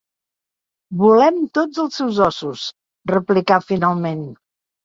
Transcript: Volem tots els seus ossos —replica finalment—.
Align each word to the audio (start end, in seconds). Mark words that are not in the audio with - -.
Volem 1.01 1.37
tots 1.59 1.83
els 1.85 2.01
seus 2.03 2.19
ossos 2.29 2.65
—replica 3.13 3.63
finalment—. 3.71 4.29